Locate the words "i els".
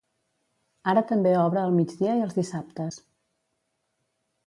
2.21-2.35